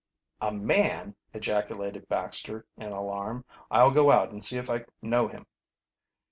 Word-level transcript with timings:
"A 0.41 0.51
man!" 0.51 1.15
ejaculated 1.31 2.07
Baxter, 2.09 2.65
in 2.75 2.91
alarm. 2.91 3.45
"I'll 3.69 3.91
go 3.91 4.09
out 4.09 4.31
and 4.31 4.43
see 4.43 4.57
if 4.57 4.67
I 4.67 4.85
know 5.03 5.27
him." 5.27 5.45